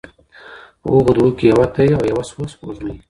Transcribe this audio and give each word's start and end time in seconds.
په 0.81 0.87
هغو 0.95 1.11
دوو 1.17 1.35
کي 1.37 1.45
يوه 1.51 1.65
ته 1.73 1.81
يې 1.87 1.93
او 1.97 2.03
يوه 2.11 2.23
سوه 2.29 2.45
سپوږمۍ 2.53 2.95